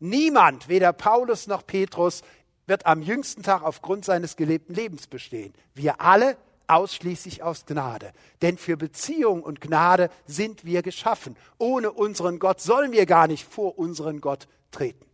[0.00, 2.20] Niemand, weder Paulus noch Petrus,
[2.66, 5.54] wird am jüngsten Tag aufgrund seines gelebten Lebens bestehen.
[5.72, 8.12] Wir alle ausschließlich aus Gnade.
[8.42, 11.36] Denn für Beziehung und Gnade sind wir geschaffen.
[11.58, 15.06] Ohne unseren Gott sollen wir gar nicht vor unseren Gott treten.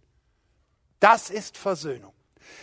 [1.00, 2.12] Das ist Versöhnung.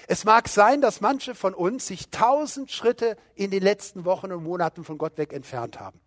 [0.08, 4.44] Es mag sein, dass manche von uns sich tausend Schritte in den letzten Wochen und
[4.44, 6.00] Monaten von Gott weg entfernt haben.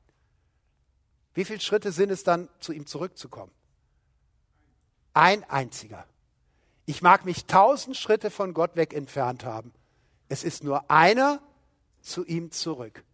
[1.35, 3.53] Wie viele Schritte sind es dann, zu ihm zurückzukommen?
[5.14, 6.07] Ein einziger.
[6.87, 9.73] Ich mag mich tausend Schritte von Gott weg entfernt haben.
[10.29, 11.40] Es ist nur einer
[12.02, 13.04] zu ihm zurück.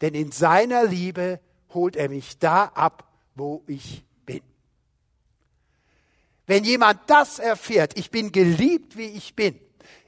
[0.00, 1.40] Denn in seiner Liebe
[1.72, 4.42] holt er mich da ab, wo ich bin.
[6.46, 9.58] Wenn jemand das erfährt, ich bin geliebt, wie ich bin,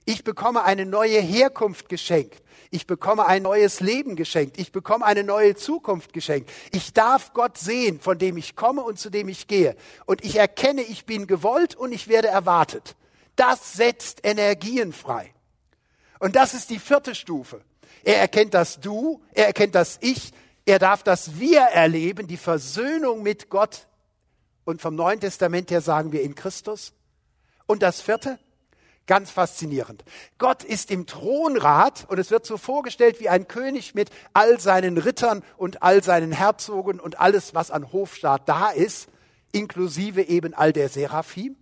[0.05, 2.43] ich bekomme eine neue Herkunft geschenkt.
[2.71, 4.59] Ich bekomme ein neues Leben geschenkt.
[4.59, 6.51] Ich bekomme eine neue Zukunft geschenkt.
[6.73, 9.77] Ich darf Gott sehen, von dem ich komme und zu dem ich gehe.
[10.07, 12.97] Und ich erkenne, ich bin gewollt und ich werde erwartet.
[13.37, 15.35] Das setzt Energien frei.
[16.21, 17.63] Und das ist die vierte Stufe.
[18.05, 20.33] Er erkennt das Du, er erkennt das Ich,
[20.65, 23.87] er darf das Wir erleben, die Versöhnung mit Gott.
[24.65, 26.93] Und vom Neuen Testament her sagen wir in Christus.
[27.67, 28.39] Und das vierte,
[29.09, 30.05] Ganz faszinierend.
[30.37, 34.99] Gott ist im Thronrat und es wird so vorgestellt wie ein König mit all seinen
[34.99, 39.09] Rittern und all seinen Herzogen und alles, was an Hofstaat da ist,
[39.51, 41.57] inklusive eben all der Seraphim.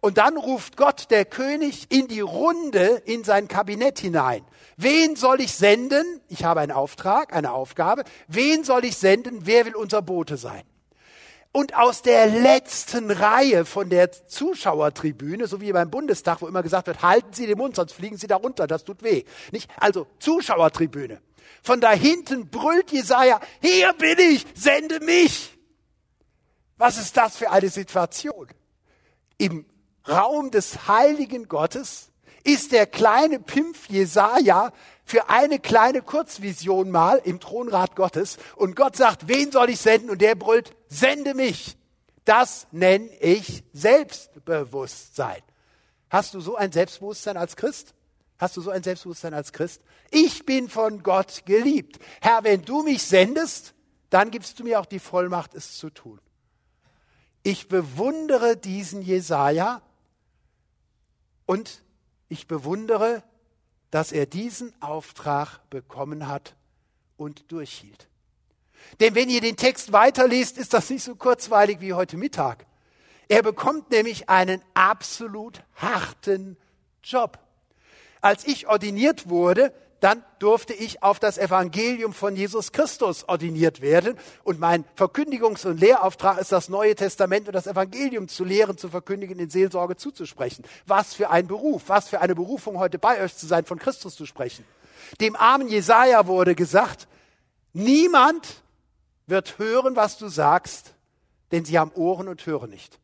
[0.00, 4.44] Und dann ruft Gott, der König, in die Runde in sein Kabinett hinein.
[4.76, 6.20] Wen soll ich senden?
[6.28, 8.04] Ich habe einen Auftrag, eine Aufgabe.
[8.28, 9.40] Wen soll ich senden?
[9.42, 10.62] Wer will unser Bote sein?
[11.50, 16.86] Und aus der letzten Reihe von der Zuschauertribüne, so wie beim Bundestag, wo immer gesagt
[16.86, 19.24] wird, halten Sie den Mund, sonst fliegen Sie da runter, das tut weh.
[19.50, 19.68] Nicht?
[19.78, 21.20] Also Zuschauertribüne.
[21.62, 25.58] Von da hinten brüllt Jesaja, hier bin ich, sende mich.
[26.76, 28.46] Was ist das für eine Situation?
[29.38, 29.64] Im
[30.08, 32.10] Raum des heiligen Gottes
[32.44, 34.72] ist der kleine Pimpf Jesaja
[35.04, 40.10] für eine kleine Kurzvision mal im Thronrat Gottes und Gott sagt, wen soll ich senden?
[40.10, 41.76] Und der brüllt, sende mich.
[42.24, 45.42] Das nenne ich Selbstbewusstsein.
[46.10, 47.94] Hast du so ein Selbstbewusstsein als Christ?
[48.38, 49.82] Hast du so ein Selbstbewusstsein als Christ?
[50.10, 51.98] Ich bin von Gott geliebt.
[52.20, 53.74] Herr, wenn du mich sendest,
[54.10, 56.20] dann gibst du mir auch die Vollmacht, es zu tun.
[57.42, 59.82] Ich bewundere diesen Jesaja
[61.48, 61.82] und
[62.28, 63.22] ich bewundere,
[63.90, 66.54] dass er diesen Auftrag bekommen hat
[67.16, 68.06] und durchhielt.
[69.00, 72.66] Denn wenn ihr den Text weiterliest, ist das nicht so kurzweilig wie heute Mittag.
[73.28, 76.58] Er bekommt nämlich einen absolut harten
[77.02, 77.38] Job.
[78.20, 84.16] Als ich ordiniert wurde, dann durfte ich auf das Evangelium von Jesus Christus ordiniert werden.
[84.44, 88.88] Und mein Verkündigungs- und Lehrauftrag ist, das Neue Testament und das Evangelium zu lehren, zu
[88.88, 90.64] verkündigen, in Seelsorge zuzusprechen.
[90.86, 94.14] Was für ein Beruf, was für eine Berufung, heute bei euch zu sein, von Christus
[94.14, 94.64] zu sprechen.
[95.20, 97.08] Dem armen Jesaja wurde gesagt,
[97.72, 98.62] niemand
[99.26, 100.94] wird hören, was du sagst,
[101.50, 102.98] denn sie haben Ohren und hören nicht.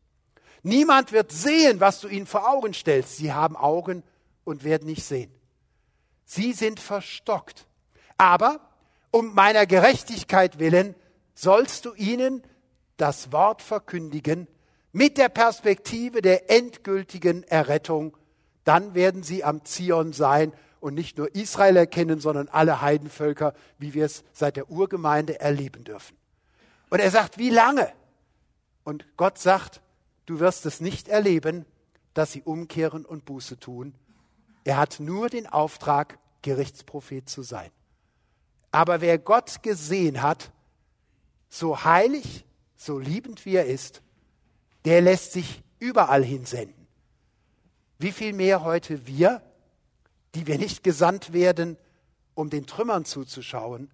[0.63, 3.17] Niemand wird sehen, was du ihnen vor Augen stellst.
[3.17, 4.01] Sie haben Augen
[4.45, 5.34] und werden nicht sehen.
[6.25, 7.67] Sie sind verstockt.
[8.17, 8.59] Aber
[9.11, 10.95] um meiner Gerechtigkeit willen
[11.33, 12.43] sollst du ihnen
[12.97, 14.47] das Wort verkündigen
[14.91, 18.17] mit der Perspektive der endgültigen Errettung.
[18.63, 23.93] Dann werden sie am Zion sein und nicht nur Israel erkennen, sondern alle Heidenvölker, wie
[23.93, 26.15] wir es seit der Urgemeinde erleben dürfen.
[26.89, 27.91] Und er sagt, wie lange?
[28.83, 29.81] Und Gott sagt,
[30.25, 31.65] du wirst es nicht erleben,
[32.13, 33.95] dass sie umkehren und Buße tun.
[34.65, 37.71] Er hat nur den Auftrag, Gerichtsprophet zu sein.
[38.71, 40.51] Aber wer Gott gesehen hat,
[41.47, 44.01] so heilig, so liebend wie er ist,
[44.83, 46.87] der lässt sich überall hinsenden.
[47.99, 49.41] Wie viel mehr heute wir,
[50.33, 51.77] die wir nicht gesandt werden,
[52.33, 53.89] um den Trümmern zuzuschauen,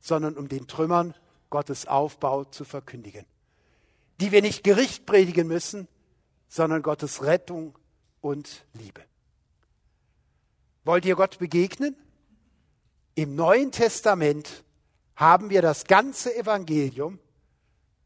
[0.00, 1.14] sondern um den Trümmern
[1.50, 3.26] Gottes Aufbau zu verkündigen.
[4.20, 5.88] Die wir nicht Gericht predigen müssen,
[6.48, 7.76] sondern Gottes Rettung
[8.20, 9.02] und Liebe.
[10.84, 11.96] Wollt ihr Gott begegnen?
[13.14, 14.64] Im Neuen Testament
[15.16, 17.18] haben wir das ganze Evangelium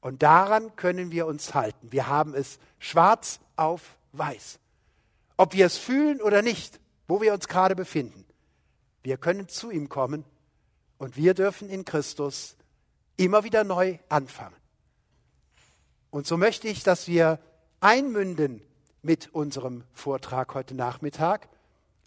[0.00, 1.90] und daran können wir uns halten.
[1.90, 4.60] Wir haben es schwarz auf weiß.
[5.36, 8.24] Ob wir es fühlen oder nicht, wo wir uns gerade befinden.
[9.02, 10.24] Wir können zu ihm kommen
[10.98, 12.56] und wir dürfen in Christus
[13.16, 14.56] immer wieder neu anfangen.
[16.10, 17.40] Und so möchte ich, dass wir
[17.80, 18.62] einmünden
[19.02, 21.48] mit unserem Vortrag heute Nachmittag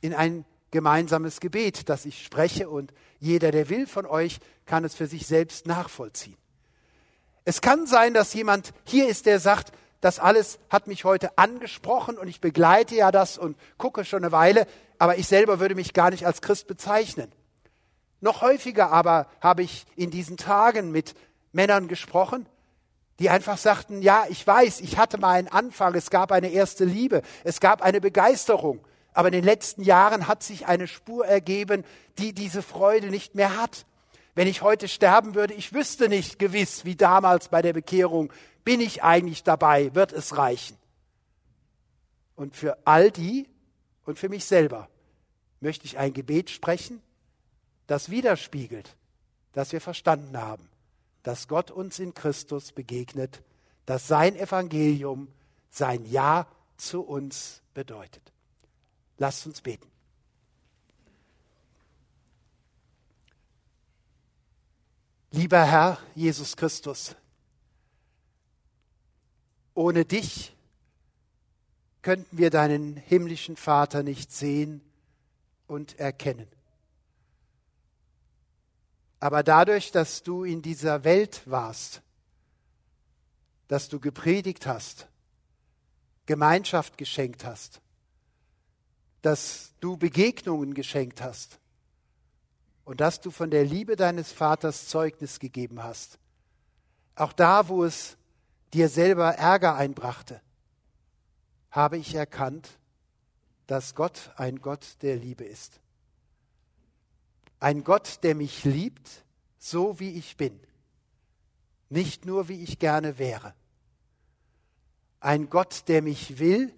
[0.02, 4.96] in ein gemeinsames Gebet, das ich spreche und jeder, der will von euch, kann es
[4.96, 6.38] für sich selbst nachvollziehen.
[7.44, 12.18] Es kann sein, dass jemand hier ist, der sagt, das alles hat mich heute angesprochen
[12.18, 14.66] und ich begleite ja das und gucke schon eine Weile,
[14.98, 17.32] aber ich selber würde mich gar nicht als Christ bezeichnen.
[18.20, 21.16] Noch häufiger aber habe ich in diesen Tagen mit
[21.52, 22.48] Männern gesprochen,
[23.20, 26.86] die einfach sagten, ja, ich weiß, ich hatte mal einen Anfang, es gab eine erste
[26.86, 28.80] Liebe, es gab eine Begeisterung,
[29.14, 31.84] aber in den letzten Jahren hat sich eine Spur ergeben,
[32.18, 33.86] die diese Freude nicht mehr hat.
[34.36, 38.32] Wenn ich heute sterben würde, ich wüsste nicht gewiss, wie damals bei der Bekehrung,
[38.64, 40.78] bin ich eigentlich dabei, wird es reichen.
[42.36, 43.50] Und für all die
[44.06, 44.90] und für mich selber
[45.60, 47.02] möchte ich ein Gebet sprechen,
[47.88, 48.96] das widerspiegelt,
[49.52, 50.70] dass wir verstanden haben,
[51.24, 53.44] dass Gott uns in Christus begegnet,
[53.86, 55.28] dass sein Evangelium
[55.70, 56.48] sein Ja
[56.78, 58.32] zu uns bedeutet.
[59.22, 59.88] Lasst uns beten.
[65.30, 67.16] Lieber Herr Jesus Christus,
[69.76, 70.58] ohne dich
[72.02, 74.82] könnten wir deinen himmlischen Vater nicht sehen
[75.68, 76.48] und erkennen.
[79.20, 82.02] Aber dadurch, dass du in dieser Welt warst,
[83.68, 85.08] dass du gepredigt hast,
[86.26, 87.82] Gemeinschaft geschenkt hast,
[89.22, 91.60] dass du Begegnungen geschenkt hast
[92.84, 96.20] und dass du von der Liebe deines Vaters Zeugnis gegeben hast.
[97.16, 98.18] Auch da, wo es
[98.74, 100.42] dir selber Ärger einbrachte,
[101.70, 102.70] habe ich erkannt,
[103.68, 105.80] dass Gott ein Gott der Liebe ist.
[107.60, 109.24] Ein Gott, der mich liebt,
[109.58, 110.60] so wie ich bin,
[111.90, 113.54] nicht nur wie ich gerne wäre.
[115.20, 116.74] Ein Gott, der mich will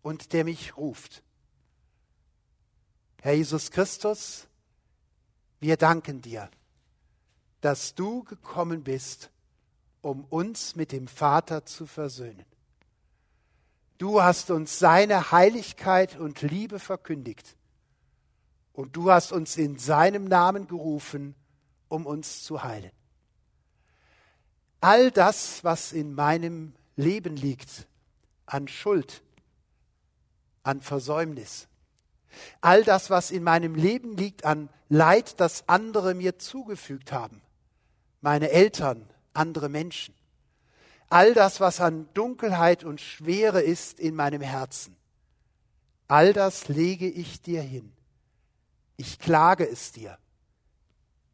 [0.00, 1.22] und der mich ruft.
[3.24, 4.48] Herr Jesus Christus,
[5.60, 6.50] wir danken dir,
[7.60, 9.30] dass du gekommen bist,
[10.00, 12.44] um uns mit dem Vater zu versöhnen.
[13.98, 17.54] Du hast uns seine Heiligkeit und Liebe verkündigt
[18.72, 21.36] und du hast uns in seinem Namen gerufen,
[21.86, 22.90] um uns zu heilen.
[24.80, 27.86] All das, was in meinem Leben liegt
[28.46, 29.22] an Schuld,
[30.64, 31.68] an Versäumnis.
[32.60, 37.42] All das, was in meinem Leben liegt an Leid, das andere mir zugefügt haben.
[38.20, 40.14] Meine Eltern, andere Menschen.
[41.08, 44.96] All das, was an Dunkelheit und Schwere ist in meinem Herzen.
[46.08, 47.92] All das lege ich dir hin.
[48.96, 50.18] Ich klage es dir.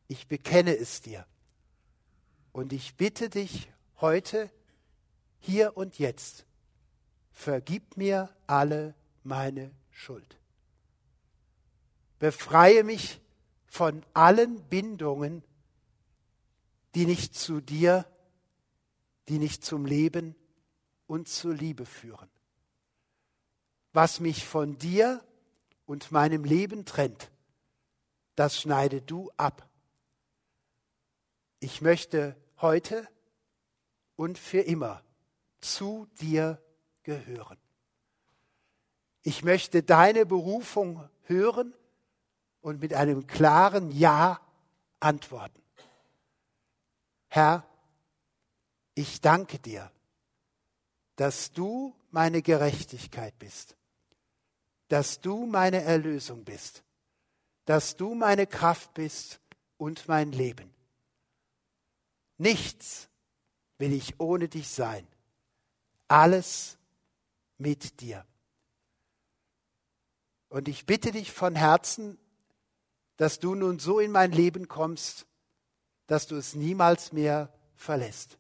[0.09, 1.27] Ich bekenne es dir.
[2.53, 3.69] Und ich bitte dich
[4.01, 4.51] heute,
[5.41, 6.45] hier und jetzt,
[7.31, 10.38] vergib mir alle meine Schuld.
[12.19, 13.21] Befreie mich
[13.67, 15.45] von allen Bindungen,
[16.95, 18.07] die nicht zu dir,
[19.29, 20.35] die nicht zum Leben
[21.07, 22.29] und zur Liebe führen.
[23.93, 25.25] Was mich von dir
[25.87, 27.31] und meinem Leben trennt,
[28.35, 29.69] das schneide du ab.
[31.61, 33.09] Ich möchte heute
[34.17, 35.03] und für immer
[35.61, 36.63] zu dir
[37.03, 37.59] gehören.
[39.23, 41.75] Ich möchte deine Berufung hören
[42.61, 44.41] und mit einem klaren Ja
[45.01, 45.63] antworten.
[47.29, 47.65] Herr,
[48.95, 49.91] ich danke dir,
[51.17, 53.77] dass du meine Gerechtigkeit bist,
[54.89, 56.83] dass du meine Erlösung bist,
[57.65, 59.41] dass du meine Kraft bist
[59.77, 60.75] und mein Leben.
[62.39, 63.09] Nichts
[63.79, 65.07] will ich ohne dich sein,
[66.07, 66.79] alles
[67.59, 68.25] mit dir.
[70.49, 72.19] Und ich bitte dich von Herzen,
[73.19, 75.27] dass du nun so in mein Leben kommst,
[76.07, 78.39] dass du es niemals mehr verlässt.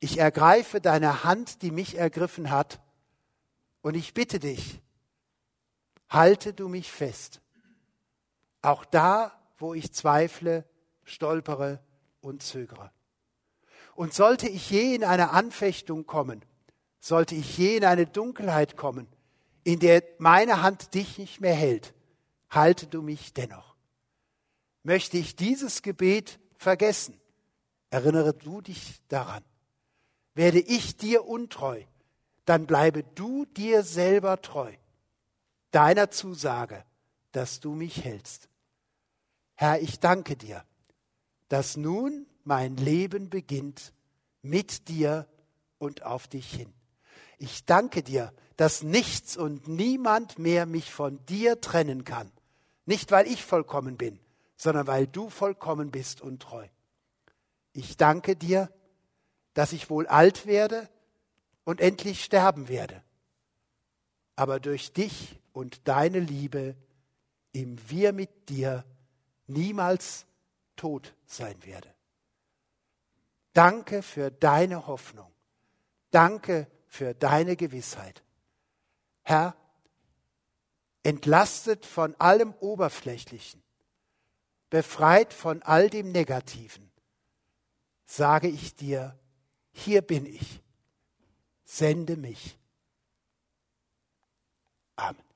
[0.00, 2.80] Ich ergreife deine Hand, die mich ergriffen hat,
[3.80, 4.80] und ich bitte dich,
[6.08, 7.42] halte du mich fest.
[8.62, 10.64] Auch da, wo ich zweifle,
[11.04, 11.80] stolpere
[12.22, 12.90] und zögere.
[13.94, 16.42] Und sollte ich je in eine Anfechtung kommen,
[16.98, 19.06] sollte ich je in eine Dunkelheit kommen,
[19.64, 21.93] in der meine Hand dich nicht mehr hält,
[22.54, 23.74] halte du mich dennoch.
[24.82, 27.20] Möchte ich dieses Gebet vergessen,
[27.90, 29.44] erinnere du dich daran.
[30.34, 31.82] Werde ich dir untreu,
[32.44, 34.72] dann bleibe du dir selber treu,
[35.70, 36.84] deiner Zusage,
[37.32, 38.48] dass du mich hältst.
[39.54, 40.64] Herr, ich danke dir,
[41.48, 43.92] dass nun mein Leben beginnt
[44.42, 45.26] mit dir
[45.78, 46.72] und auf dich hin.
[47.38, 52.30] Ich danke dir, dass nichts und niemand mehr mich von dir trennen kann.
[52.86, 54.20] Nicht, weil ich vollkommen bin,
[54.56, 56.66] sondern weil du vollkommen bist und treu.
[57.72, 58.70] Ich danke dir,
[59.54, 60.88] dass ich wohl alt werde
[61.64, 63.02] und endlich sterben werde,
[64.36, 66.76] aber durch dich und deine Liebe
[67.52, 68.84] im Wir mit dir
[69.46, 70.26] niemals
[70.76, 71.88] tot sein werde.
[73.52, 75.32] Danke für deine Hoffnung.
[76.10, 78.22] Danke für deine Gewissheit.
[79.22, 79.56] Herr,
[81.04, 83.62] entlastet von allem Oberflächlichen,
[84.70, 86.90] befreit von all dem Negativen,
[88.06, 89.16] sage ich dir,
[89.70, 90.60] hier bin ich,
[91.64, 92.58] sende mich.
[94.96, 95.33] Amen.